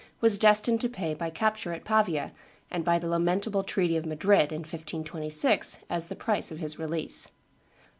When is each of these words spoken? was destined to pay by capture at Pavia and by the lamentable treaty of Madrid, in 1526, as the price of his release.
was 0.19 0.39
destined 0.39 0.81
to 0.81 0.89
pay 0.89 1.13
by 1.13 1.29
capture 1.29 1.73
at 1.73 1.85
Pavia 1.85 2.31
and 2.71 2.83
by 2.83 2.97
the 2.97 3.07
lamentable 3.07 3.61
treaty 3.63 3.95
of 3.95 4.03
Madrid, 4.03 4.51
in 4.51 4.61
1526, 4.61 5.77
as 5.91 6.07
the 6.07 6.15
price 6.15 6.49
of 6.51 6.57
his 6.57 6.79
release. 6.79 7.29